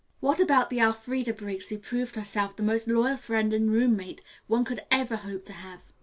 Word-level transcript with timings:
"What 0.19 0.39
about 0.39 0.71
the 0.71 0.79
Elfreda 0.79 1.31
Briggs 1.35 1.69
who 1.69 1.77
proved 1.77 2.15
herself 2.15 2.55
the 2.55 2.63
most 2.63 2.87
loyal 2.87 3.17
friend 3.17 3.53
and 3.53 3.69
roommate 3.71 4.21
one 4.47 4.65
could 4.65 4.79
ever 4.89 5.15
hope 5.17 5.45
to 5.45 5.53
have?" 5.53 5.83